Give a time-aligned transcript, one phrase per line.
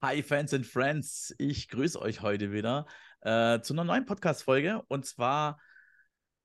[0.00, 2.86] Hi Fans and Friends, ich grüße euch heute wieder
[3.22, 4.80] äh, zu einer neuen Podcast-Folge.
[4.86, 5.58] Und zwar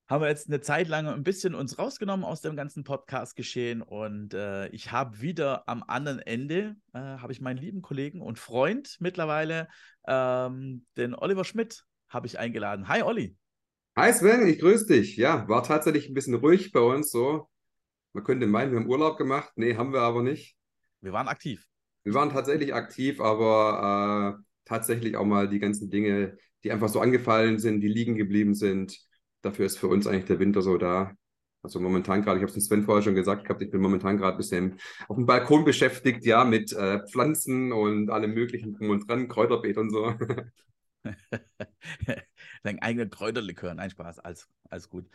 [0.08, 4.34] haben wir jetzt eine Zeit lang ein bisschen uns rausgenommen aus dem ganzen Podcast-Geschehen und
[4.34, 8.96] äh, ich habe wieder am anderen Ende, äh, habe ich meinen lieben Kollegen und Freund
[8.98, 9.68] mittlerweile,
[10.04, 12.88] ähm, den Oliver Schmidt, habe ich eingeladen.
[12.88, 13.36] Hi Olli.
[13.94, 15.16] Hi Sven, ich grüße dich.
[15.16, 17.48] Ja, war tatsächlich ein bisschen ruhig bei uns so.
[18.14, 19.52] Man könnte meinen, wir haben Urlaub gemacht.
[19.54, 20.56] Nee, haben wir aber nicht.
[21.02, 21.64] Wir waren aktiv.
[22.04, 27.00] Wir waren tatsächlich aktiv, aber äh, tatsächlich auch mal die ganzen Dinge, die einfach so
[27.00, 28.98] angefallen sind, die liegen geblieben sind.
[29.42, 31.12] Dafür ist für uns eigentlich der Winter so da.
[31.62, 34.18] Also momentan gerade, ich habe es dem Sven vorher schon gesagt gehabt, ich bin momentan
[34.18, 38.90] gerade ein bisschen auf dem Balkon beschäftigt, ja, mit äh, Pflanzen und allem möglichen drum
[38.90, 40.14] und dran, Kräuterbeet und so.
[42.62, 45.06] Dein eigener Kräuterlikör, nein, Spaß, alles, alles gut.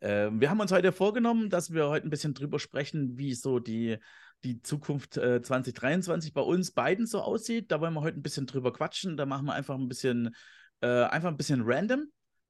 [0.00, 3.60] Ähm, wir haben uns heute vorgenommen, dass wir heute ein bisschen drüber sprechen, wie so
[3.60, 3.98] die
[4.44, 7.72] die Zukunft äh, 2023 bei uns beiden so aussieht.
[7.72, 9.16] Da wollen wir heute ein bisschen drüber quatschen.
[9.16, 10.34] Da machen wir einfach ein bisschen,
[10.80, 12.04] äh, einfach ein bisschen random,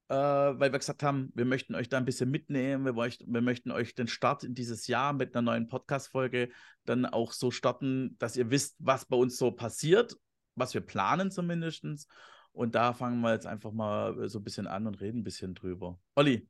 [0.08, 2.84] äh, weil wir gesagt haben, wir möchten euch da ein bisschen mitnehmen.
[2.84, 6.50] Wir, möcht, wir möchten euch den Start in dieses Jahr mit einer neuen Podcast-Folge
[6.84, 10.16] dann auch so starten, dass ihr wisst, was bei uns so passiert,
[10.56, 12.08] was wir planen zumindest.
[12.52, 15.54] Und da fangen wir jetzt einfach mal so ein bisschen an und reden ein bisschen
[15.54, 15.98] drüber.
[16.16, 16.48] Olli.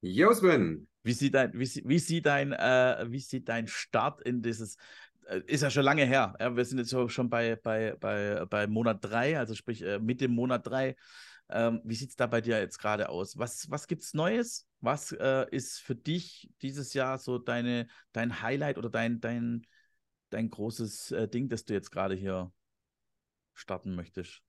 [0.00, 0.88] Jo, Sven.
[1.02, 4.76] Wie sieht dein, wie, wie sieht dein, äh, wie sieht dein Start in dieses,
[5.26, 6.34] äh, ist ja schon lange her.
[6.40, 6.56] Ja?
[6.56, 10.32] Wir sind jetzt schon bei, bei, bei, bei Monat 3, also sprich äh, mit dem
[10.32, 10.96] Monat 3.
[11.48, 13.36] Ähm, wie sieht es da bei dir jetzt gerade aus?
[13.36, 14.66] Was, was gibt es Neues?
[14.80, 19.66] Was äh, ist für dich dieses Jahr so deine, dein Highlight oder dein, dein,
[20.30, 22.52] dein großes äh, Ding, das du jetzt gerade hier
[23.52, 24.42] starten möchtest?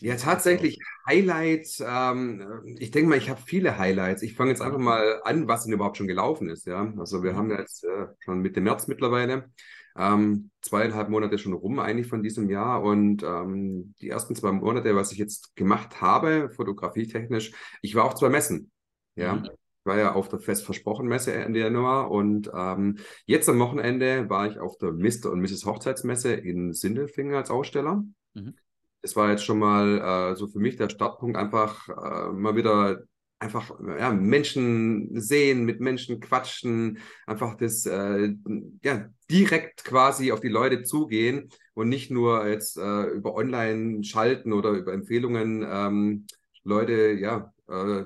[0.00, 1.82] Ja, tatsächlich Highlights.
[1.86, 4.22] Ähm, ich denke mal, ich habe viele Highlights.
[4.22, 6.66] Ich fange jetzt einfach mal an, was denn überhaupt schon gelaufen ist.
[6.66, 7.36] Ja, also wir mhm.
[7.36, 9.50] haben jetzt äh, schon Mitte März mittlerweile.
[9.96, 14.96] Ähm, zweieinhalb Monate schon rum eigentlich von diesem Jahr und ähm, die ersten zwei Monate,
[14.96, 18.72] was ich jetzt gemacht habe, fotografietechnisch, ich war auf zwei Messen.
[19.14, 19.44] Ja, mhm.
[19.44, 24.28] Ich war ja auf der Fest versprochen Messe Ende Januar und ähm, jetzt am Wochenende
[24.28, 25.30] war ich auf der Mr.
[25.30, 25.64] und Mrs.
[25.64, 28.02] Hochzeitsmesse in Sindelfingen als Aussteller.
[28.32, 28.54] Mhm
[29.04, 33.02] es war jetzt schon mal äh, so für mich der Startpunkt, einfach äh, mal wieder
[33.38, 38.34] einfach ja, Menschen sehen, mit Menschen quatschen, einfach das äh,
[38.82, 44.52] ja, direkt quasi auf die Leute zugehen und nicht nur jetzt äh, über Online schalten
[44.54, 46.26] oder über Empfehlungen ähm,
[46.62, 48.04] Leute ja äh,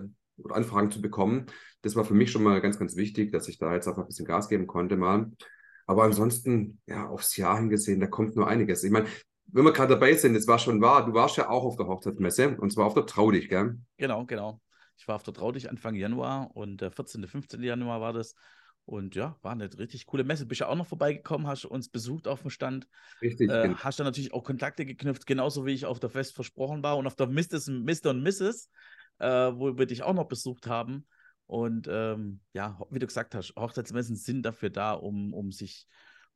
[0.50, 1.46] Anfragen zu bekommen.
[1.82, 4.08] Das war für mich schon mal ganz, ganz wichtig, dass ich da jetzt einfach ein
[4.08, 5.30] bisschen Gas geben konnte mal.
[5.86, 8.82] Aber ansonsten, ja, aufs Jahr hingesehen, da kommt nur einiges.
[8.84, 9.06] Ich meine,
[9.50, 11.86] wenn wir gerade dabei sind, es war schon wahr, du warst ja auch auf der
[11.86, 13.78] Hochzeitsmesse und zwar auf der Traudig, gell?
[13.96, 14.60] Genau, genau.
[14.96, 17.62] Ich war auf der Traudig Anfang Januar und der 14., 15.
[17.62, 18.34] Januar war das.
[18.84, 20.46] Und ja, war eine richtig coole Messe.
[20.46, 22.88] Bist ja auch noch vorbeigekommen, hast uns besucht auf dem Stand.
[23.20, 23.50] Richtig.
[23.50, 23.78] Äh, genau.
[23.78, 27.06] Hast dann natürlich auch Kontakte geknüpft, genauso wie ich auf der Fest versprochen war und
[27.06, 27.60] auf der Mr.
[27.68, 28.70] und Mrs.,
[29.18, 31.06] äh, wo wir dich auch noch besucht haben.
[31.46, 35.86] Und ähm, ja, wie du gesagt hast, Hochzeitsmessen sind dafür da, um, um sich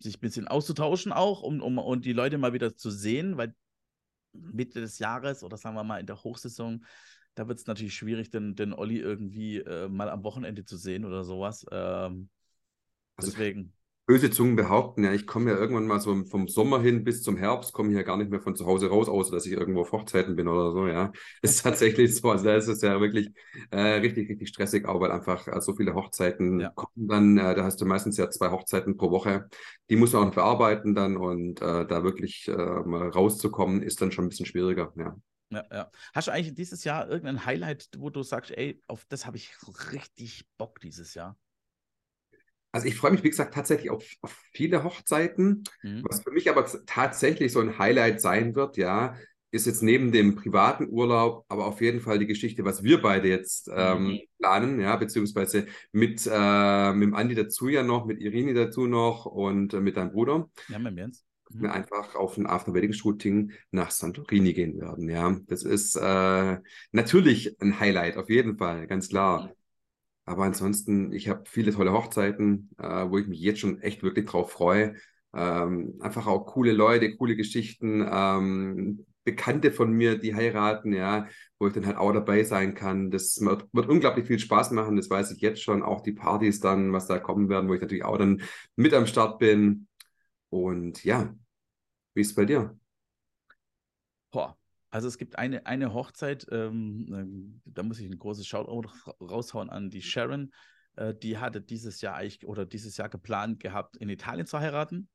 [0.02, 3.54] sich ein bisschen auszutauschen auch, um, um und die Leute mal wieder zu sehen, weil
[4.32, 6.84] Mitte des Jahres oder sagen wir mal in der Hochsaison,
[7.34, 11.04] da wird es natürlich schwierig, den, den Olli irgendwie äh, mal am Wochenende zu sehen
[11.04, 11.64] oder sowas.
[11.70, 12.28] Ähm,
[13.16, 13.72] also, deswegen
[14.06, 17.36] böse Zungen behaupten, ja, ich komme ja irgendwann mal so vom Sommer hin bis zum
[17.36, 19.82] Herbst, komme ich ja gar nicht mehr von zu Hause raus, außer dass ich irgendwo
[19.82, 21.12] auf Hochzeiten bin oder so, ja.
[21.42, 22.30] Ist tatsächlich so.
[22.30, 23.30] Also das ist ja wirklich
[23.70, 26.70] äh, richtig, richtig stressig, auch weil einfach äh, so viele Hochzeiten ja.
[26.70, 27.38] kommen dann.
[27.38, 29.48] Äh, da hast du meistens ja zwei Hochzeiten pro Woche.
[29.88, 34.00] Die muss man auch noch bearbeiten dann und äh, da wirklich äh, mal rauszukommen, ist
[34.02, 35.16] dann schon ein bisschen schwieriger, ja.
[35.50, 35.90] Ja, ja.
[36.14, 39.54] Hast du eigentlich dieses Jahr irgendein Highlight, wo du sagst, ey, auf das habe ich
[39.92, 41.36] richtig Bock dieses Jahr?
[42.72, 45.62] Also ich freue mich, wie gesagt, tatsächlich auf, auf viele Hochzeiten.
[45.82, 46.02] Mhm.
[46.08, 49.14] Was für mich aber tatsächlich so ein Highlight sein wird, ja,
[49.52, 53.28] ist jetzt neben dem privaten Urlaub, aber auf jeden Fall die Geschichte, was wir beide
[53.28, 54.20] jetzt ähm, mhm.
[54.38, 59.26] planen, ja, beziehungsweise mit, äh, mit dem Andi dazu ja noch, mit Irini dazu noch
[59.26, 60.48] und äh, mit deinem Bruder.
[60.68, 61.26] Ja, mit Jens.
[61.50, 61.62] Mhm.
[61.64, 65.38] Wir einfach auf ein After-Wedding-Shooting nach Santorini gehen werden, ja.
[65.48, 66.58] Das ist äh,
[66.92, 69.52] natürlich ein Highlight, auf jeden Fall, ganz klar.
[70.24, 74.26] Aber ansonsten, ich habe viele tolle Hochzeiten, äh, wo ich mich jetzt schon echt wirklich
[74.26, 74.94] drauf freue.
[75.34, 81.28] Ähm, einfach auch coole Leute, coole Geschichten, ähm, Bekannte von mir, die heiraten, ja,
[81.58, 83.10] wo ich dann halt auch dabei sein kann.
[83.10, 85.82] Das wird, wird, unglaublich viel Spaß machen, das weiß ich jetzt schon.
[85.82, 88.42] Auch die Partys dann, was da kommen werden, wo ich natürlich auch dann
[88.76, 89.86] mit am Start bin.
[90.50, 91.34] Und ja,
[92.14, 92.78] wie ist es bei dir?
[94.32, 94.56] Boah,
[94.92, 98.90] also es gibt eine, eine Hochzeit, ähm, ähm, da muss ich ein großes Shoutout
[99.22, 100.52] raushauen an die Sharon.
[100.96, 105.08] Äh, die hatte dieses Jahr eigentlich oder dieses Jahr geplant gehabt, in Italien zu heiraten.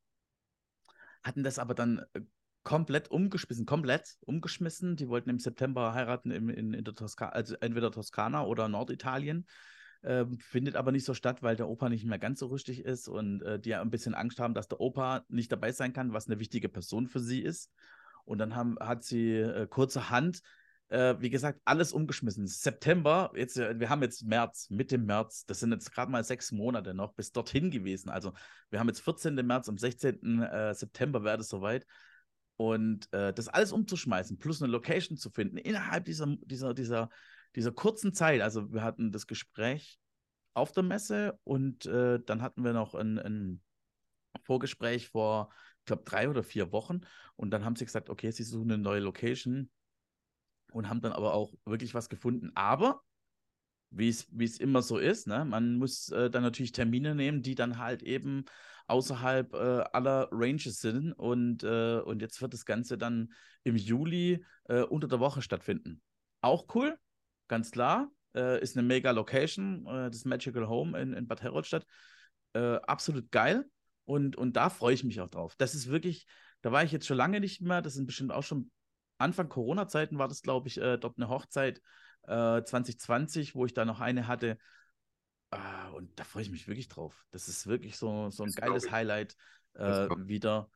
[1.22, 2.22] Hatten das aber dann äh,
[2.64, 4.96] komplett umgeschmissen, komplett umgeschmissen.
[4.96, 9.46] Die wollten im September heiraten im, in, in der Toskana, also entweder Toskana oder Norditalien.
[10.04, 13.08] Ähm, findet aber nicht so statt, weil der Opa nicht mehr ganz so richtig ist
[13.08, 16.14] und äh, die ja ein bisschen Angst haben, dass der Opa nicht dabei sein kann,
[16.14, 17.72] was eine wichtige Person für sie ist.
[18.28, 20.42] Und dann haben, hat sie äh, kurzerhand,
[20.90, 22.46] äh, wie gesagt, alles umgeschmissen.
[22.48, 26.52] September, jetzt, äh, wir haben jetzt März, Mitte März, das sind jetzt gerade mal sechs
[26.52, 28.10] Monate noch bis dorthin gewesen.
[28.10, 28.34] Also
[28.70, 29.36] wir haben jetzt 14.
[29.36, 30.42] März, am 16.
[30.42, 31.86] Äh, September wäre das soweit.
[32.58, 37.10] Und äh, das alles umzuschmeißen, plus eine Location zu finden, innerhalb dieser, dieser, dieser,
[37.56, 38.42] dieser kurzen Zeit.
[38.42, 40.00] Also wir hatten das Gespräch
[40.54, 43.62] auf der Messe und äh, dann hatten wir noch ein, ein
[44.44, 45.54] Vorgespräch vor,
[45.88, 47.02] glaube, drei oder vier Wochen.
[47.36, 49.70] Und dann haben sie gesagt, okay, sie suchen eine neue Location
[50.72, 52.52] und haben dann aber auch wirklich was gefunden.
[52.54, 53.02] Aber
[53.90, 55.46] wie es immer so ist, ne?
[55.46, 58.46] man muss äh, dann natürlich Termine nehmen, die dann halt eben
[58.88, 61.14] außerhalb äh, aller Ranges sind.
[61.14, 66.02] Und, äh, und jetzt wird das Ganze dann im Juli äh, unter der Woche stattfinden.
[66.42, 66.98] Auch cool,
[67.48, 68.12] ganz klar.
[68.36, 71.86] Äh, ist eine mega Location, äh, das Magical Home in, in Bad Herolstadt.
[72.54, 73.70] absolut geil.
[74.08, 75.56] Und, und da freue ich mich auch drauf.
[75.58, 76.26] Das ist wirklich,
[76.62, 77.82] da war ich jetzt schon lange nicht mehr.
[77.82, 78.72] Das sind bestimmt auch schon
[79.18, 81.82] Anfang Corona-Zeiten war das, glaube ich, dort eine Hochzeit
[82.24, 84.58] 2020, wo ich da noch eine hatte.
[85.50, 87.26] Ah, und da freue ich mich wirklich drauf.
[87.32, 89.36] Das ist wirklich so, so ein das geiles Highlight
[89.74, 90.70] äh, wieder.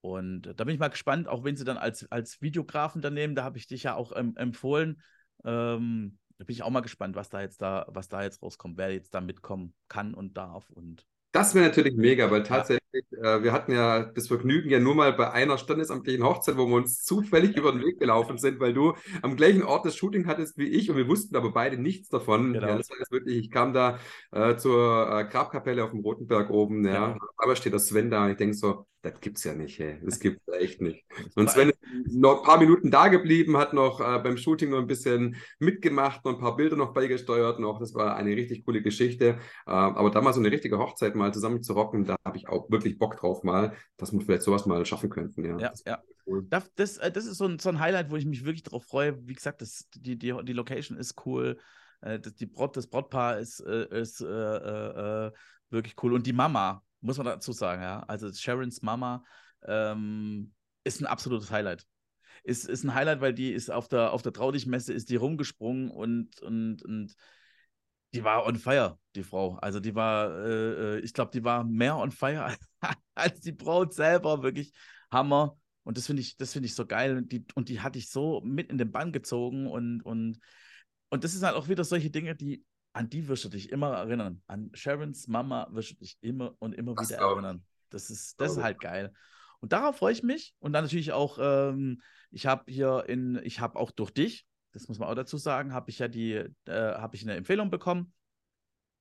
[0.00, 3.34] Und da bin ich mal gespannt, auch wenn sie dann als, als Videografen dann nehmen,
[3.34, 5.02] da habe ich dich ja auch ähm, empfohlen.
[5.44, 8.78] Ähm, da bin ich auch mal gespannt, was da jetzt da, was da jetzt rauskommt,
[8.78, 10.70] wer jetzt da mitkommen kann und darf.
[10.70, 14.94] Und das wäre natürlich mega, weil tatsächlich, äh, wir hatten ja das Vergnügen ja nur
[14.94, 18.72] mal bei einer standesamtlichen Hochzeit, wo wir uns zufällig über den Weg gelaufen sind, weil
[18.72, 22.08] du am gleichen Ort das Shooting hattest wie ich und wir wussten aber beide nichts
[22.08, 22.54] davon.
[22.54, 22.66] Genau.
[22.66, 23.98] Ja, das heißt wirklich, ich kam da
[24.32, 27.18] äh, zur äh, Grabkapelle auf dem Rotenberg oben, ja, ja.
[27.36, 29.98] aber steht der Sven da und ich denke so, das gibt's ja nicht, ey.
[30.04, 31.04] Das gibt's echt nicht.
[31.36, 34.78] Und Sven ist noch ein paar Minuten da geblieben, hat noch äh, beim Shooting noch
[34.78, 37.78] ein bisschen mitgemacht, noch ein paar Bilder noch beigesteuert noch.
[37.78, 39.38] Das war eine richtig coole Geschichte.
[39.66, 42.70] Äh, aber damals so eine richtige Hochzeit mal zusammen zu rocken, da habe ich auch
[42.70, 45.44] wirklich Bock drauf mal, dass wir vielleicht sowas mal schaffen könnten.
[45.44, 45.72] Ja, ja.
[45.86, 46.02] ja.
[46.26, 46.46] Cool.
[46.48, 48.84] Das, das, äh, das, ist so ein, so ein Highlight, wo ich mich wirklich drauf
[48.84, 49.26] freue.
[49.26, 51.58] Wie gesagt, das, die, die, die Location ist cool.
[52.00, 55.30] Äh, das, die Brot, das Brautpaar ist, äh, ist äh,
[55.70, 56.12] wirklich cool.
[56.12, 58.00] Und die Mama, muss man dazu sagen, ja.
[58.08, 59.24] Also Sharons Mama
[59.66, 60.52] ähm,
[60.84, 61.86] ist ein absolutes Highlight.
[62.44, 65.90] Ist, ist ein Highlight, weil die ist auf der, auf der Traudig-Messe ist die rumgesprungen
[65.90, 67.14] und, und, und
[68.14, 69.56] die war on fire, die Frau.
[69.56, 72.58] Also die war, äh, äh ich glaube, die war mehr on fire als,
[73.14, 74.42] als die Braut selber.
[74.42, 74.72] Wirklich
[75.10, 75.56] Hammer.
[75.84, 77.16] Und das finde ich, das ich so geil.
[77.16, 80.38] Und die, und die hatte ich so mit in den Bann gezogen und, und,
[81.08, 83.94] und das ist halt auch wieder solche Dinge, die an die wirst du dich immer
[83.94, 84.42] erinnern.
[84.46, 87.64] An Sharons Mama wirst du dich immer und immer das wieder erinnern.
[87.90, 89.12] Das ist, das ist halt geil.
[89.60, 90.54] Und darauf freue ich mich.
[90.58, 94.46] Und dann natürlich auch, ähm, ich habe hier in, ich habe auch durch dich,
[94.78, 97.70] das muss man auch dazu sagen, habe ich ja die, äh, habe ich eine Empfehlung
[97.70, 98.12] bekommen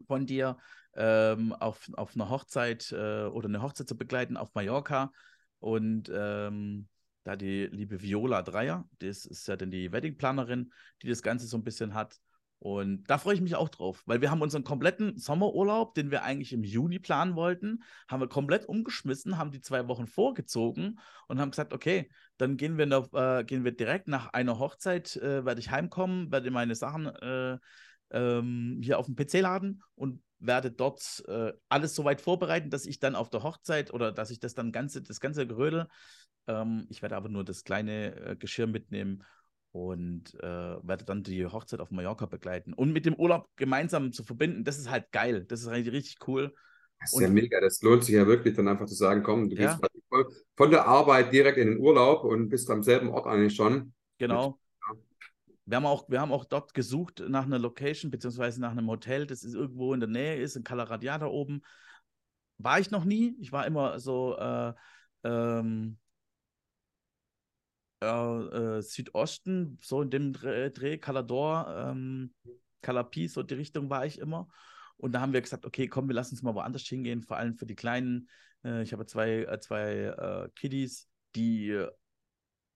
[0.08, 0.58] von dir,
[0.96, 5.12] ähm, auf, auf einer Hochzeit äh, oder eine Hochzeit zu begleiten auf Mallorca.
[5.60, 6.88] Und ähm,
[7.24, 10.72] da die liebe Viola Dreier, das ist ja dann die Weddingplanerin,
[11.02, 12.18] die das Ganze so ein bisschen hat.
[12.60, 16.24] Und da freue ich mich auch drauf, weil wir haben unseren kompletten Sommerurlaub, den wir
[16.24, 21.40] eigentlich im Juni planen wollten, haben wir komplett umgeschmissen, haben die zwei Wochen vorgezogen und
[21.40, 25.46] haben gesagt, okay, dann gehen wir, noch, äh, gehen wir direkt nach einer Hochzeit, äh,
[25.46, 27.58] werde ich heimkommen, werde meine Sachen äh,
[28.10, 32.86] ähm, hier auf dem PC laden und werde dort äh, alles so weit vorbereiten, dass
[32.88, 35.88] ich dann auf der Hochzeit oder dass ich das dann ganze, das ganze Gerödel,
[36.48, 39.24] ähm, ich werde aber nur das kleine äh, Geschirr mitnehmen
[39.78, 42.74] und äh, werde dann die Hochzeit auf Mallorca begleiten.
[42.74, 45.46] Und mit dem Urlaub gemeinsam zu verbinden, das ist halt geil.
[45.46, 46.54] Das ist halt richtig cool.
[47.00, 47.62] Das ist und, ja mega.
[47.62, 49.78] Das lohnt sich ja wirklich, dann einfach zu sagen, komm, du ja.
[49.78, 53.94] gehst von der Arbeit direkt in den Urlaub und bist am selben Ort eigentlich schon.
[54.18, 54.60] Genau.
[55.66, 59.28] Wir haben, auch, wir haben auch dort gesucht nach einer Location, beziehungsweise nach einem Hotel,
[59.28, 61.62] das ist irgendwo in der Nähe ist, in Calaradia da oben.
[62.58, 63.36] War ich noch nie.
[63.40, 64.74] Ich war immer so äh,
[65.24, 65.98] ähm,
[68.00, 72.34] äh, Südosten, so in dem Dreh, Dreh Calador, ähm,
[72.82, 74.48] Calapi, so die Richtung war ich immer.
[74.98, 77.56] Und da haben wir gesagt, okay, komm, wir lassen uns mal woanders hingehen, vor allem
[77.56, 78.30] für die Kleinen.
[78.64, 81.86] Äh, ich habe zwei, äh, zwei äh, Kiddies, die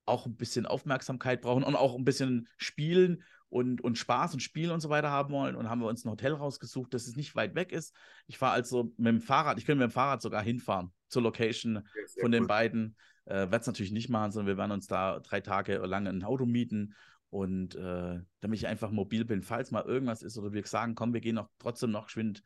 [0.05, 4.71] auch ein bisschen Aufmerksamkeit brauchen und auch ein bisschen spielen und, und Spaß und Spielen
[4.71, 5.55] und so weiter haben wollen.
[5.55, 7.95] Und haben wir uns ein Hotel rausgesucht, das es nicht weit weg ist.
[8.27, 11.87] Ich fahre also mit dem Fahrrad, ich könnte mit dem Fahrrad sogar hinfahren zur Location
[12.19, 12.47] von den cool.
[12.47, 12.95] beiden.
[13.25, 16.23] Äh, Werde es natürlich nicht machen, sondern wir werden uns da drei Tage lang ein
[16.23, 16.95] Auto mieten
[17.29, 21.13] und äh, damit ich einfach mobil bin, falls mal irgendwas ist oder wir sagen, komm,
[21.13, 22.43] wir gehen noch trotzdem noch geschwind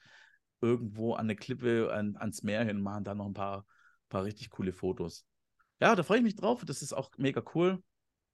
[0.61, 3.65] irgendwo an eine Klippe, an, ans Meer hin, machen da noch ein paar,
[4.09, 5.25] paar richtig coole Fotos.
[5.79, 6.63] Ja, da freue ich mich drauf.
[6.65, 7.83] Das ist auch mega cool.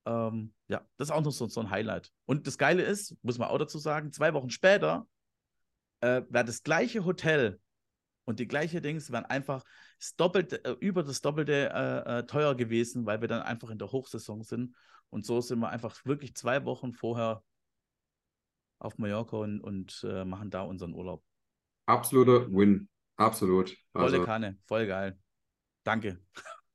[0.06, 2.12] Ähm, ja, das ist auch noch so, so, ein Highlight.
[2.26, 5.08] Und das Geile ist, muss man auch dazu sagen, zwei Wochen später
[6.02, 7.60] äh, wäre das gleiche Hotel
[8.26, 9.64] und die gleiche Dings wären einfach
[9.98, 13.78] das Doppelte, äh, über das Doppelte äh, äh, teuer gewesen, weil wir dann einfach in
[13.78, 14.76] der Hochsaison sind.
[15.10, 17.44] Und so sind wir einfach wirklich zwei Wochen vorher
[18.80, 21.24] auf Mallorca und, und äh, machen da unseren Urlaub.
[21.86, 22.88] Absoluter Win.
[23.18, 23.76] Absolut.
[23.94, 24.16] Also.
[24.16, 25.20] Volle Kanne, voll geil.
[25.84, 26.20] Danke.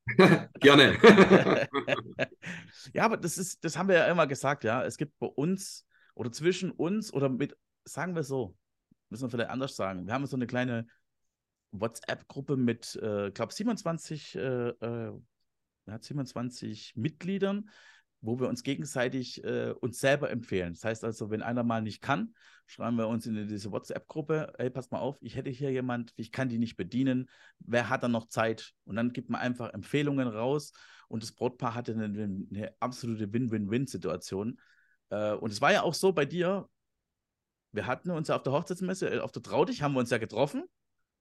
[0.61, 0.99] Gerne.
[2.93, 4.85] ja, aber das ist, das haben wir ja immer gesagt, ja.
[4.85, 8.57] Es gibt bei uns oder zwischen uns oder mit, sagen wir so,
[9.09, 10.07] müssen wir vielleicht anders sagen.
[10.07, 10.87] Wir haben so eine kleine
[11.73, 15.13] WhatsApp-Gruppe mit, äh, glaube 27, äh, äh,
[15.87, 17.71] 27 Mitgliedern,
[18.21, 20.75] wo wir uns gegenseitig äh, uns selber empfehlen.
[20.75, 22.35] Das heißt also, wenn einer mal nicht kann,
[22.67, 26.33] schreiben wir uns in diese WhatsApp-Gruppe, hey, pass mal auf, ich hätte hier jemand, ich
[26.33, 27.29] kann die nicht bedienen,
[27.61, 28.73] wer hat da noch Zeit?
[28.85, 30.73] Und dann gibt man einfach Empfehlungen raus
[31.09, 34.59] und das Brautpaar hatte eine, eine absolute Win-Win-Win-Situation.
[35.11, 36.69] Äh, und es war ja auch so bei dir,
[37.73, 40.19] wir hatten uns ja auf der Hochzeitsmesse, äh, auf der Traudich haben wir uns ja
[40.19, 40.65] getroffen.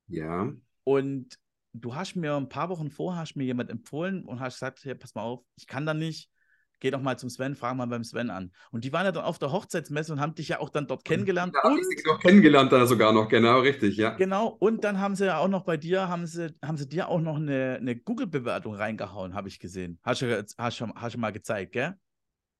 [0.08, 0.52] Ja.
[0.84, 1.38] Und
[1.74, 4.96] du hast mir ein paar Wochen vorher hast mir jemand empfohlen und hast gesagt, hey,
[4.96, 6.30] pass mal auf, ich kann da nicht,
[6.80, 8.52] geh doch mal zum Sven, frag mal beim Sven an.
[8.72, 11.04] Und die waren ja dann auf der Hochzeitsmesse und haben dich ja auch dann dort
[11.04, 11.54] kennengelernt.
[11.56, 14.12] Da habe ich sie noch kennengelernt, da sogar noch, genau, richtig, ja.
[14.12, 17.10] Genau, und dann haben sie ja auch noch bei dir, haben sie, haben sie dir
[17.10, 20.00] auch noch eine, eine Google-Bewertung reingehauen, habe ich gesehen.
[20.04, 21.96] Hast du, hast, hast du mal gezeigt, gell?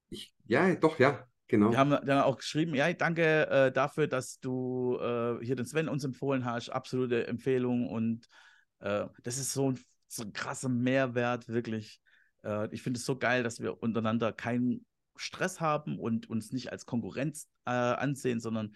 [0.10, 1.28] Ich, ja, doch, ja.
[1.48, 1.72] Genau.
[1.72, 5.88] Wir haben dann auch geschrieben, ja, danke äh, dafür, dass du äh, hier den Sven
[5.88, 6.70] uns empfohlen hast.
[6.70, 8.28] Absolute Empfehlung und
[8.80, 12.02] äh, das ist so ein, so ein krasser Mehrwert, wirklich.
[12.44, 14.86] Äh, ich finde es so geil, dass wir untereinander keinen
[15.16, 18.76] Stress haben und uns nicht als Konkurrenz äh, ansehen, sondern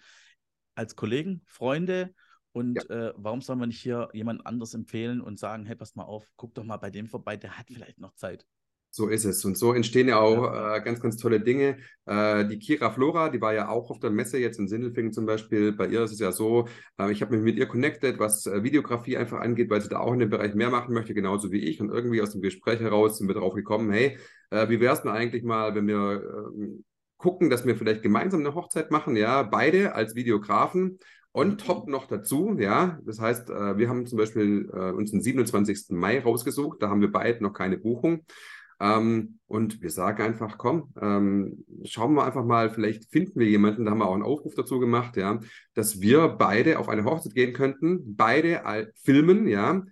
[0.74, 2.14] als Kollegen, Freunde.
[2.52, 3.08] Und ja.
[3.08, 6.26] Äh, warum sollen wir nicht hier jemand anders empfehlen und sagen, hey, pass mal auf,
[6.36, 8.46] guck doch mal bei dem vorbei, der hat vielleicht noch Zeit.
[8.92, 9.44] So ist es.
[9.44, 11.78] Und so entstehen ja auch äh, ganz, ganz tolle Dinge.
[12.06, 15.26] Äh, die Kira Flora, die war ja auch auf der Messe jetzt in Sindelfingen zum
[15.26, 15.70] Beispiel.
[15.72, 16.66] Bei ihr ist es ja so,
[16.98, 20.00] äh, ich habe mich mit ihr connected, was äh, Videografie einfach angeht, weil sie da
[20.00, 21.80] auch in dem Bereich mehr machen möchte, genauso wie ich.
[21.80, 24.18] Und irgendwie aus dem Gespräch heraus sind wir darauf gekommen, hey,
[24.50, 26.84] äh, wie wäre es denn eigentlich mal, wenn wir ähm,
[27.16, 30.98] gucken, dass wir vielleicht gemeinsam eine Hochzeit machen, ja, beide als Videografen
[31.32, 32.98] on top noch dazu, ja.
[33.04, 35.90] Das heißt, äh, wir haben zum Beispiel uns den 27.
[35.90, 38.24] Mai rausgesucht, da haben wir beide noch keine Buchung.
[38.80, 43.84] Ähm, und wir sagen einfach, komm, ähm, schauen wir einfach mal, vielleicht finden wir jemanden,
[43.84, 45.40] da haben wir auch einen Aufruf dazu gemacht, ja,
[45.74, 49.82] dass wir beide auf eine Hochzeit gehen könnten, beide filmen, ja.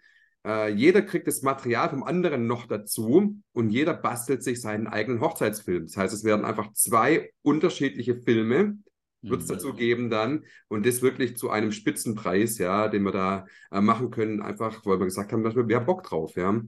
[0.46, 5.20] Äh, jeder kriegt das Material vom anderen noch dazu und jeder bastelt sich seinen eigenen
[5.20, 5.86] Hochzeitsfilm.
[5.86, 8.78] Das heißt, es werden einfach zwei unterschiedliche Filme,
[9.20, 9.52] wird es mhm.
[9.54, 14.10] dazu geben dann und das wirklich zu einem Spitzenpreis, ja, den wir da äh, machen
[14.10, 16.60] können, einfach weil wir gesagt haben, dass wir, wir haben Bock drauf, ja.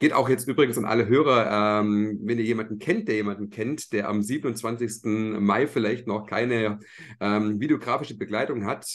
[0.00, 3.92] Geht auch jetzt übrigens an alle Hörer, ähm, wenn ihr jemanden kennt, der jemanden kennt,
[3.92, 5.38] der am 27.
[5.38, 6.78] Mai vielleicht noch keine
[7.20, 8.90] ähm, videografische Begleitung hat,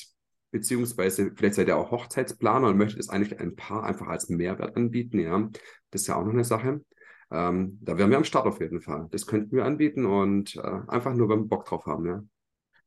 [0.50, 4.76] beziehungsweise vielleicht seid ihr auch Hochzeitsplaner und möchtet es eigentlich ein Paar einfach als Mehrwert
[4.76, 5.48] anbieten, ja,
[5.92, 6.84] das ist ja auch noch eine Sache.
[7.30, 9.08] Ähm, da wären wir am Start auf jeden Fall.
[9.12, 12.24] Das könnten wir anbieten und äh, einfach nur, wenn wir Bock drauf haben, ja.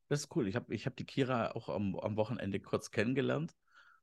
[0.09, 0.49] Das ist cool.
[0.49, 3.55] Ich habe ich hab die Kira auch am, am Wochenende kurz kennengelernt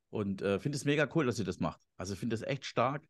[0.10, 1.82] und äh, finde es mega cool, dass sie das macht.
[1.98, 3.04] Also finde es echt stark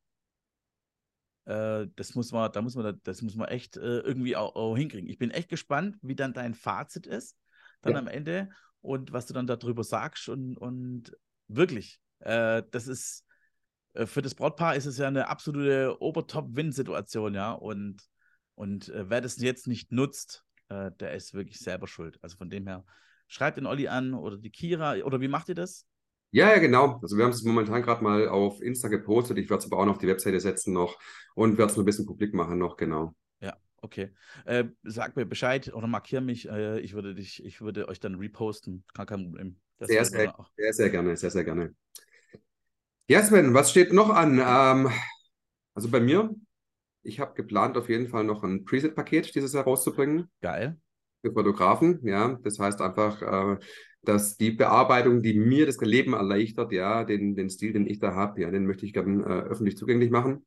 [1.45, 4.75] äh, das muss man, da muss man, das muss man echt äh, irgendwie auch, auch,
[4.75, 5.09] hinkriegen.
[5.09, 7.37] Ich bin echt gespannt, wie dann dein Fazit ist,
[7.81, 7.99] dann ja.
[7.99, 8.49] am Ende
[8.81, 11.15] und was du dann darüber sagst und, und
[11.47, 13.25] wirklich, äh, das ist
[13.93, 17.51] äh, für das Brautpaar ist es ja eine absolute Obertop-Win-Situation, ja.
[17.51, 18.01] Und,
[18.55, 22.17] und äh, wer das jetzt nicht nutzt, der ist wirklich selber schuld.
[22.23, 22.83] Also von dem her,
[23.27, 25.85] schreibt den Olli an oder die Kira oder wie macht ihr das?
[26.35, 26.99] Ja, ja, genau.
[27.01, 29.37] Also wir haben es momentan gerade mal auf Insta gepostet.
[29.37, 30.99] Ich werde es aber auch noch auf die Webseite setzen noch
[31.33, 33.15] und werde es noch ein bisschen publik machen noch, genau.
[33.39, 34.13] Ja, okay.
[34.43, 36.49] Äh, sag mir Bescheid oder markiere mich.
[36.49, 38.83] Äh, ich würde dich, ich würde euch dann reposten.
[38.93, 39.55] Gar kein Problem.
[39.79, 41.73] Sehr, sehr, sehr, sehr gerne, sehr, sehr gerne.
[43.07, 44.39] Ja, Sven, was steht noch an?
[44.45, 44.91] Ähm,
[45.73, 46.35] also bei mir,
[47.03, 50.29] ich habe geplant, auf jeden Fall noch ein Preset-Paket dieses Jahr rauszubringen.
[50.41, 50.77] Geil.
[51.21, 52.37] Für Fotografen, ja.
[52.43, 53.57] Das heißt einfach, äh,
[54.07, 58.13] dass die Bearbeitung, die mir das Leben erleichtert, ja, den, den Stil, den ich da
[58.13, 60.45] habe, ja, den möchte ich gerne äh, öffentlich zugänglich machen.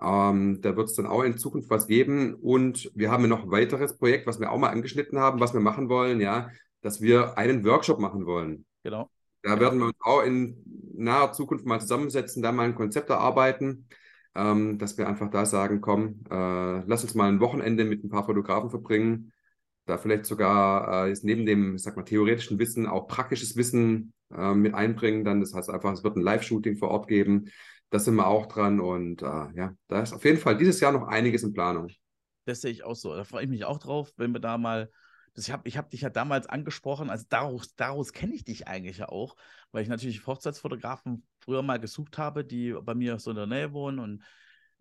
[0.00, 2.34] Ähm, da wird es dann auch in Zukunft was geben.
[2.34, 5.60] Und wir haben noch ein weiteres Projekt, was wir auch mal angeschnitten haben, was wir
[5.60, 6.50] machen wollen, ja,
[6.82, 8.66] dass wir einen Workshop machen wollen.
[8.82, 9.10] Genau.
[9.42, 9.60] Da genau.
[9.60, 10.62] werden wir uns auch in
[10.94, 13.88] naher Zukunft mal zusammensetzen, da mal ein Konzept erarbeiten,
[14.34, 18.10] ähm, dass wir einfach da sagen, komm, äh, lass uns mal ein Wochenende mit ein
[18.10, 19.32] paar Fotografen verbringen
[19.86, 24.12] da vielleicht sogar äh, jetzt neben dem, ich sag mal, theoretischen Wissen auch praktisches Wissen
[24.36, 25.24] äh, mit einbringen.
[25.24, 27.50] Dann, das heißt einfach, es wird ein Live-Shooting vor Ort geben.
[27.90, 29.24] Da sind wir auch dran und äh,
[29.54, 31.88] ja, da ist auf jeden Fall dieses Jahr noch einiges in Planung.
[32.44, 33.14] Das sehe ich auch so.
[33.14, 34.90] Da freue ich mich auch drauf, wenn wir da mal.
[35.38, 38.98] Ich habe ich hab dich ja damals angesprochen, also daraus, daraus kenne ich dich eigentlich
[38.98, 39.36] ja auch,
[39.70, 43.74] weil ich natürlich Hochzeitsfotografen früher mal gesucht habe, die bei mir so in der Nähe
[43.74, 44.22] wohnen und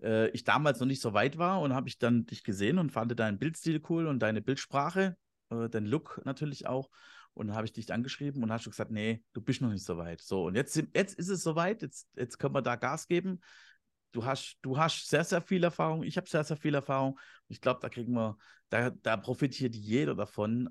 [0.02, 2.92] äh, ich damals noch nicht so weit war und habe ich dann dich gesehen und
[2.92, 5.18] fand deinen Bildstil cool und deine Bildsprache,
[5.50, 6.90] äh, dein Look natürlich auch.
[7.34, 9.84] Und dann habe ich dich angeschrieben und hast du gesagt, nee, du bist noch nicht
[9.84, 10.22] so weit.
[10.22, 13.42] So, und jetzt, jetzt ist es soweit, jetzt, jetzt können wir da Gas geben.
[14.14, 17.20] Du hast, du hast sehr, sehr viel Erfahrung, ich habe sehr, sehr viel Erfahrung.
[17.50, 18.38] Ich glaube, da kriegen wir,
[18.70, 20.70] da, da profitiert jeder davon,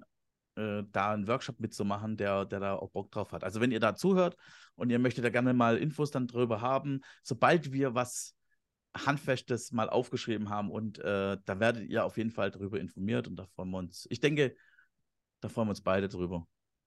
[0.56, 3.44] äh, da einen Workshop mitzumachen, der, der da auch Bock drauf hat.
[3.44, 4.36] Also wenn ihr da zuhört
[4.76, 8.34] und ihr möchtet da gerne mal Infos dann drüber haben, sobald wir was
[8.94, 13.36] Handfestes mal aufgeschrieben haben und äh, da werdet ihr auf jeden Fall darüber informiert und
[13.36, 14.06] da freuen wir uns.
[14.10, 14.54] Ich denke,
[15.40, 16.46] da freuen wir uns beide drüber.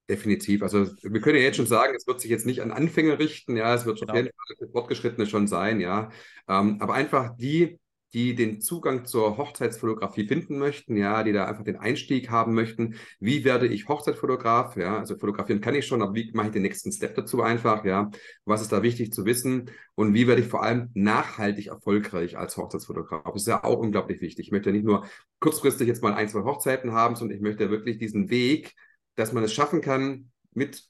[0.09, 0.63] Definitiv.
[0.63, 3.57] Also wir können ja jetzt schon sagen, es wird sich jetzt nicht an Anfänger richten,
[3.57, 4.13] ja, es wird genau.
[4.13, 6.09] auf jeden Fall für Fortgeschrittene schon sein, ja.
[6.47, 7.77] Ähm, aber einfach die,
[8.13, 12.95] die den Zugang zur Hochzeitsfotografie finden möchten, ja, die da einfach den Einstieg haben möchten.
[13.19, 14.77] Wie werde ich Hochzeitfotograf?
[14.77, 17.83] Ja, also fotografieren kann ich schon, aber wie mache ich den nächsten Step dazu einfach?
[17.83, 18.09] Ja,
[18.45, 19.69] was ist da wichtig zu wissen?
[19.95, 23.23] Und wie werde ich vor allem nachhaltig erfolgreich als Hochzeitsfotograf?
[23.25, 24.47] Das ist ja auch unglaublich wichtig.
[24.47, 25.05] Ich möchte ja nicht nur
[25.39, 28.73] kurzfristig jetzt mal ein, zwei Hochzeiten haben, sondern ich möchte wirklich diesen Weg,
[29.15, 30.87] dass man es schaffen kann mit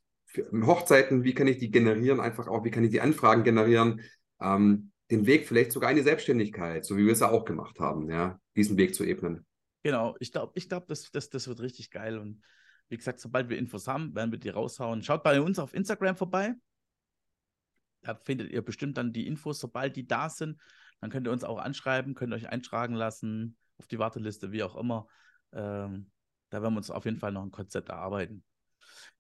[0.52, 4.02] Hochzeiten, wie kann ich die generieren, einfach auch, wie kann ich die Anfragen generieren,
[4.40, 7.80] ähm, den Weg vielleicht sogar in die Selbstständigkeit, so wie wir es ja auch gemacht
[7.80, 9.46] haben, ja, diesen Weg zu ebnen.
[9.84, 12.18] Genau, ich glaube, ich glaub, das, das, das wird richtig geil.
[12.18, 12.44] Und
[12.90, 15.02] wie gesagt, sobald wir Infos haben, werden wir die raushauen.
[15.02, 16.56] Schaut bei uns auf Instagram vorbei.
[18.02, 20.60] Da findet ihr bestimmt dann die Infos, sobald die da sind.
[21.00, 24.76] Dann könnt ihr uns auch anschreiben, könnt euch eintragen lassen auf die Warteliste, wie auch
[24.76, 25.08] immer.
[25.54, 26.12] Ähm,
[26.50, 28.44] da werden wir uns auf jeden Fall noch ein Konzept erarbeiten.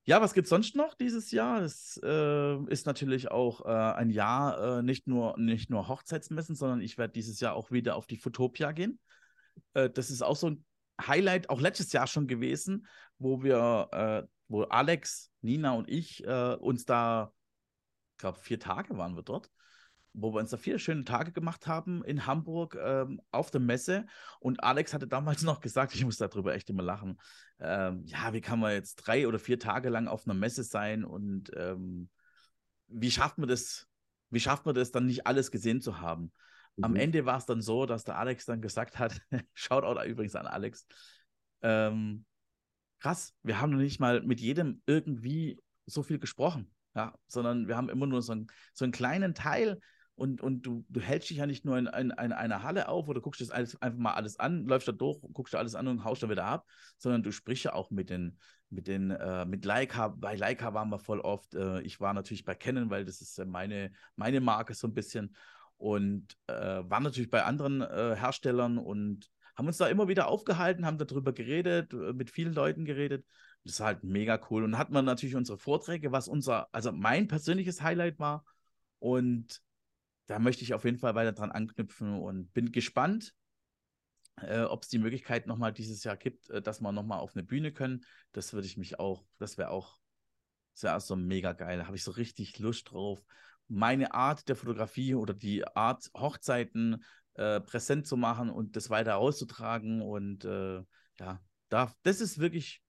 [0.05, 1.61] Ja, was gibt es sonst noch dieses Jahr?
[1.61, 6.79] Es äh, ist natürlich auch äh, ein Jahr äh, nicht, nur, nicht nur Hochzeitsmessen, sondern
[6.79, 8.99] ich werde dieses Jahr auch wieder auf die Fotopia gehen.
[9.73, 10.65] Äh, das ist auch so ein
[11.05, 12.87] Highlight, auch letztes Jahr schon gewesen,
[13.19, 17.33] wo wir, äh, wo Alex, Nina und ich äh, uns da,
[18.13, 19.51] ich glaube, vier Tage waren wir dort,
[20.19, 24.07] wo wir uns da vier schöne Tage gemacht haben in Hamburg ähm, auf der Messe.
[24.39, 27.19] Und Alex hatte damals noch gesagt, ich muss darüber echt immer lachen,
[27.59, 31.05] ähm, ja, wie kann man jetzt drei oder vier Tage lang auf einer Messe sein
[31.05, 32.09] und ähm,
[32.87, 33.87] wie schafft man das,
[34.29, 36.31] wie schafft man das dann nicht alles gesehen zu haben?
[36.77, 36.83] Mhm.
[36.83, 39.21] Am Ende war es dann so, dass der Alex dann gesagt hat,
[39.53, 40.87] schaut auch übrigens an Alex,
[41.61, 42.25] ähm,
[42.99, 46.73] krass, wir haben noch nicht mal mit jedem irgendwie so viel gesprochen.
[46.95, 49.79] Ja, sondern wir haben immer nur so, ein, so einen kleinen Teil
[50.17, 53.07] und, und du, du hältst dich ja nicht nur in, in, in einer Halle auf
[53.07, 55.87] oder guckst das alles, einfach mal alles an, läufst da durch, guckst da alles an
[55.87, 56.65] und haust da wieder ab,
[56.97, 58.39] sondern du sprichst ja auch mit den,
[58.71, 62.45] mit den, äh, mit Leica, bei Leica waren wir voll oft, äh, ich war natürlich
[62.45, 65.35] bei Canon, weil das ist meine, meine Marke so ein bisschen
[65.77, 70.87] und äh, waren natürlich bei anderen äh, Herstellern und haben uns da immer wieder aufgehalten,
[70.87, 73.23] haben darüber geredet, äh, mit vielen Leuten geredet.
[73.63, 74.63] Das ist halt mega cool.
[74.63, 78.43] Und hat man natürlich unsere Vorträge, was unser, also mein persönliches Highlight war.
[78.97, 79.61] Und
[80.27, 83.33] da möchte ich auf jeden Fall weiter dran anknüpfen und bin gespannt,
[84.41, 87.43] äh, ob es die Möglichkeit nochmal dieses Jahr gibt, äh, dass wir nochmal auf eine
[87.43, 88.05] Bühne können.
[88.33, 89.97] Das würde ich mich auch, das wäre auch,
[90.79, 91.79] wäre so mega geil.
[91.79, 93.23] Da habe ich so richtig Lust drauf.
[93.67, 99.17] Meine Art der Fotografie oder die Art, Hochzeiten äh, präsent zu machen und das weiter
[99.17, 100.01] auszutragen.
[100.01, 100.83] Und äh,
[101.19, 102.81] ja, da, das ist wirklich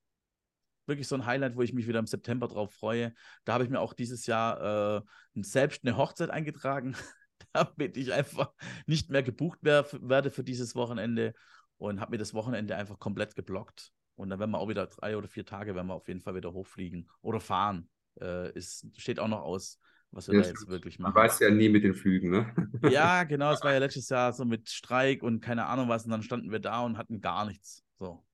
[0.89, 3.15] wirklich so ein Highlight, wo ich mich wieder im September drauf freue.
[3.45, 6.97] Da habe ich mir auch dieses Jahr äh, selbst eine Hochzeit eingetragen.
[7.53, 8.53] damit ich einfach
[8.87, 11.35] nicht mehr gebucht werde für dieses Wochenende
[11.79, 13.93] und habe mir das Wochenende einfach komplett geblockt.
[14.17, 16.35] Und dann werden wir auch wieder drei oder vier Tage, werden wir auf jeden Fall
[16.35, 17.89] wieder hochfliegen oder fahren.
[18.21, 19.79] Äh, ist, steht auch noch aus,
[20.11, 21.15] was wir ja, da jetzt wirklich machen.
[21.15, 22.55] Man weiß ja nie mit den Flügen, ne?
[22.91, 23.53] ja, genau.
[23.53, 26.05] Es war ja letztes Jahr so mit Streik und keine Ahnung was.
[26.05, 27.85] Und dann standen wir da und hatten gar nichts.
[27.99, 28.25] So.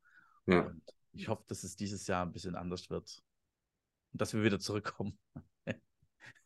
[0.47, 0.63] Ja.
[0.63, 3.23] Und ich hoffe, dass es dieses Jahr ein bisschen anders wird.
[4.13, 5.19] Und dass wir wieder zurückkommen.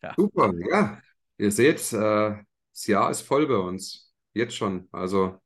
[0.03, 0.14] ja.
[0.16, 1.01] Super, ja.
[1.38, 2.37] Ihr seht, äh,
[2.72, 4.12] das Jahr ist voll bei uns.
[4.35, 4.88] Jetzt schon.
[4.92, 5.40] Also.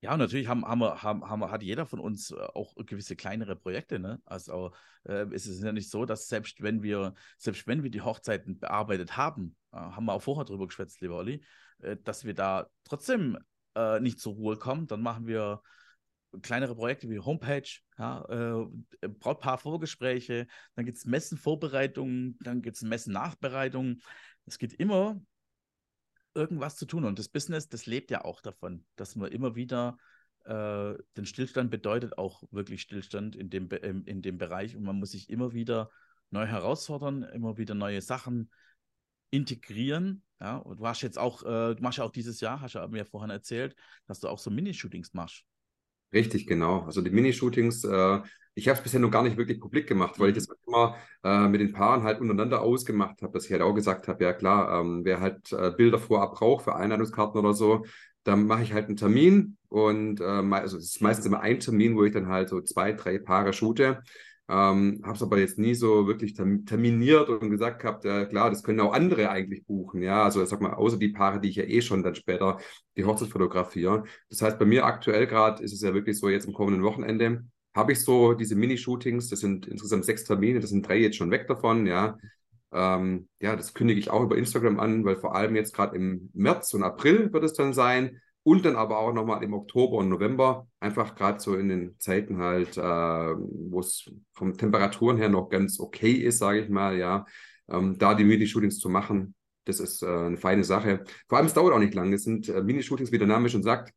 [0.00, 3.98] Ja, natürlich haben, haben, haben, haben, hat jeder von uns äh, auch gewisse kleinere Projekte.
[3.98, 4.20] Ne?
[4.24, 4.72] Also
[5.04, 8.58] äh, es ist ja nicht so, dass selbst wenn wir, selbst wenn wir die Hochzeiten
[8.58, 11.44] bearbeitet haben, äh, haben wir auch vorher drüber geschwätzt, lieber Olli,
[11.82, 13.38] äh, dass wir da trotzdem
[14.00, 14.86] nicht zur Ruhe kommen.
[14.86, 15.62] Dann machen wir
[16.40, 24.00] kleinere Projekte wie Homepage, ja, äh, Brautpaar-Vorgespräche, dann gibt es Messenvorbereitungen, dann gibt es Messen-Nachbereitungen.
[24.52, 25.18] Es geht immer
[26.34, 27.06] irgendwas zu tun.
[27.06, 29.96] Und das Business, das lebt ja auch davon, dass man immer wieder
[30.44, 34.76] äh, den Stillstand bedeutet auch wirklich Stillstand in dem, in, in dem Bereich.
[34.76, 35.90] Und man muss sich immer wieder
[36.28, 38.50] neu herausfordern, immer wieder neue Sachen
[39.30, 40.22] integrieren.
[40.38, 43.06] Ja, und du hast jetzt auch, äh, machst ja auch dieses Jahr, hast du mir
[43.06, 43.74] vorhin erzählt,
[44.06, 45.46] dass du auch so Minishootings machst.
[46.12, 46.80] Richtig, genau.
[46.82, 48.20] Also die Minishootings, äh,
[48.54, 50.38] ich habe es bisher noch gar nicht wirklich publik gemacht, weil ich mhm.
[50.40, 54.08] das immer äh, mit den Paaren halt untereinander ausgemacht habe, dass ich halt auch gesagt
[54.08, 57.86] habe, ja klar, ähm, wer halt äh, Bilder vorab braucht für Einladungskarten oder so,
[58.24, 61.96] dann mache ich halt einen Termin und äh, also es ist meistens immer ein Termin,
[61.96, 64.02] wo ich dann halt so zwei, drei Paare shoote.
[64.52, 68.62] Ähm, habe es aber jetzt nie so wirklich terminiert und gesagt gehabt, äh, klar, das
[68.62, 70.02] können auch andere eigentlich buchen.
[70.02, 72.58] Ja, also sag mal, außer die Paare, die ich ja eh schon dann später
[72.94, 74.04] die Hochzeit fotografiere.
[74.28, 77.46] Das heißt, bei mir aktuell gerade ist es ja wirklich so, jetzt im kommenden Wochenende
[77.74, 81.30] habe ich so diese Mini-Shootings, das sind insgesamt sechs Termine, das sind drei jetzt schon
[81.30, 82.18] weg davon, ja.
[82.72, 86.28] Ähm, ja, das kündige ich auch über Instagram an, weil vor allem jetzt gerade im
[86.34, 90.08] März und April wird es dann sein und dann aber auch nochmal im Oktober und
[90.08, 95.48] November, einfach gerade so in den Zeiten halt, äh, wo es von Temperaturen her noch
[95.48, 97.24] ganz okay ist, sage ich mal, ja,
[97.68, 101.04] ähm, da die Mini-Shootings zu machen, das ist äh, eine feine Sache.
[101.28, 102.16] Vor allem, es dauert auch nicht lange.
[102.16, 103.92] Es sind äh, Mini-Shootings, wie der Name schon sagt,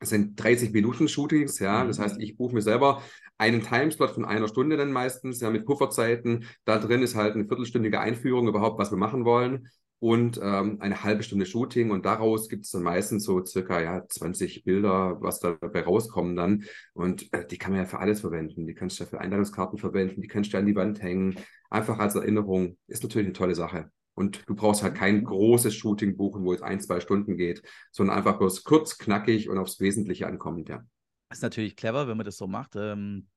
[0.00, 1.84] es sind 30 Minuten Shootings, ja.
[1.84, 2.22] Das heißt, mhm.
[2.22, 3.02] ich buche mir selber
[3.36, 6.46] einen Timeslot von einer Stunde dann meistens, ja, mit Pufferzeiten.
[6.64, 9.68] Da drin ist halt eine viertelstündige Einführung überhaupt, was wir machen wollen
[10.00, 14.06] und ähm, eine halbe Stunde Shooting und daraus gibt es dann meistens so circa ja
[14.06, 18.66] 20 Bilder, was dabei rauskommen dann und äh, die kann man ja für alles verwenden.
[18.66, 21.36] Die kannst du ja für Einladungskarten verwenden, die kannst du ja an die Wand hängen,
[21.70, 22.78] einfach als Erinnerung.
[22.86, 23.90] Ist natürlich eine tolle Sache.
[24.14, 28.16] Und du brauchst halt kein großes Shooting buchen, wo es ein, zwei Stunden geht, sondern
[28.16, 30.84] einfach bloß kurz, knackig und aufs Wesentliche ankommt, ja.
[31.28, 32.74] Das ist natürlich clever, wenn man das so macht.
[32.74, 33.28] Ähm,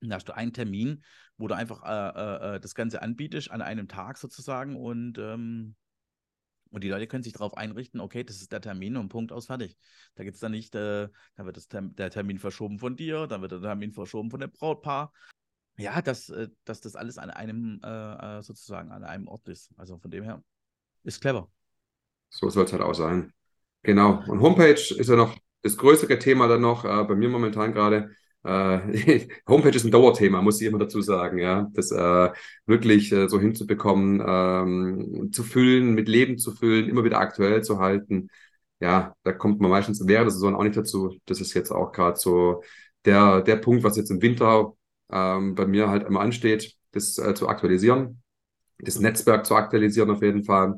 [0.00, 1.02] da hast du einen Termin,
[1.38, 5.76] wo du einfach äh, äh, äh das Ganze anbietest an einem Tag sozusagen und ähm,
[6.72, 9.46] und die Leute können sich darauf einrichten, okay, das ist der Termin und Punkt aus,
[9.46, 9.76] fertig.
[10.14, 13.26] Da gibt es dann nicht, äh, da wird das Term der Termin verschoben von dir,
[13.26, 15.12] dann wird der Termin verschoben von dem Brautpaar.
[15.76, 19.70] Ja, dass, äh, dass das alles an einem, äh, äh, sozusagen an einem Ort ist.
[19.76, 20.42] Also von dem her
[21.04, 21.48] ist clever.
[22.30, 23.32] So soll es halt auch sein.
[23.82, 24.22] Genau.
[24.26, 28.14] Und Homepage ist ja noch das größere Thema dann noch, äh, bei mir momentan gerade.
[28.44, 31.68] Äh, Homepage ist ein Dauerthema, muss ich immer dazu sagen, ja.
[31.74, 32.30] Das äh,
[32.66, 37.78] wirklich äh, so hinzubekommen, ähm, zu füllen, mit Leben zu füllen, immer wieder aktuell zu
[37.78, 38.28] halten.
[38.80, 41.16] Ja, da kommt man meistens während der Saison auch nicht dazu.
[41.26, 42.62] Das ist jetzt auch gerade so
[43.04, 44.74] der, der Punkt, was jetzt im Winter
[45.10, 48.22] ähm, bei mir halt immer ansteht, das äh, zu aktualisieren,
[48.78, 50.76] das Netzwerk zu aktualisieren auf jeden Fall.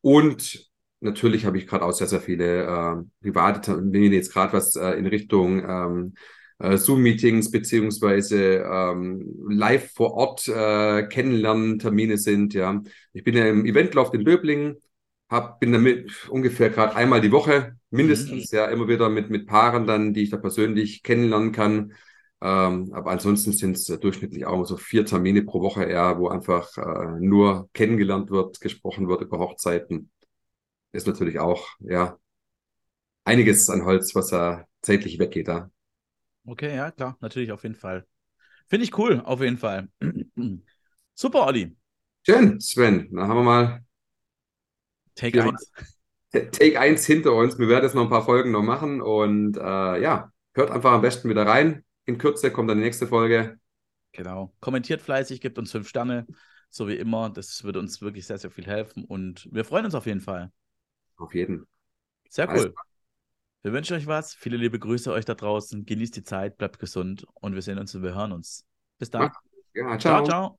[0.00, 0.68] Und
[1.00, 4.92] natürlich habe ich gerade auch sehr, sehr viele äh, private Termine, jetzt gerade was äh,
[4.92, 6.14] in Richtung ähm,
[6.58, 12.54] äh, Zoom-Meetings beziehungsweise ähm, live vor Ort äh, Kennenlernen-Termine sind.
[12.54, 14.76] Ja, ich bin ja im Eventlauf in Böblingen,
[15.28, 18.58] hab, bin damit ungefähr gerade einmal die Woche mindestens, mhm.
[18.58, 21.92] ja, immer wieder mit, mit Paaren dann, die ich da persönlich kennenlernen kann.
[22.40, 26.28] Ähm, aber ansonsten sind es äh, durchschnittlich auch so vier Termine pro Woche eher, wo
[26.28, 30.10] einfach äh, nur kennengelernt wird, gesprochen wird über Hochzeiten.
[30.92, 32.18] Ist natürlich auch, ja,
[33.24, 35.70] einiges an Holz, was da zeitlich weggeht da.
[36.48, 38.06] Okay, ja, klar, natürlich, auf jeden Fall.
[38.68, 39.88] Finde ich cool, auf jeden Fall.
[41.14, 41.76] Super, Olli.
[42.24, 43.08] Schön, Sven.
[43.12, 43.84] Dann haben wir mal
[45.14, 45.70] Take 1.
[46.32, 47.58] Take 1 hinter uns.
[47.58, 51.02] Wir werden jetzt noch ein paar Folgen noch machen und äh, ja, hört einfach am
[51.02, 51.84] besten wieder rein.
[52.06, 53.58] In Kürze kommt dann die nächste Folge.
[54.12, 54.54] Genau.
[54.60, 56.26] Kommentiert fleißig, gebt uns fünf Sterne,
[56.70, 57.28] so wie immer.
[57.28, 60.50] Das würde uns wirklich sehr, sehr viel helfen und wir freuen uns auf jeden Fall.
[61.18, 61.66] Auf jeden.
[62.30, 62.72] Sehr cool.
[63.62, 64.34] Wir wünschen euch was.
[64.34, 65.84] Viele liebe Grüße euch da draußen.
[65.84, 68.64] Genießt die Zeit, bleibt gesund und wir sehen uns und wir hören uns.
[68.98, 69.30] Bis dann.
[69.74, 69.98] Ja, ciao.
[69.98, 70.58] ciao, ciao.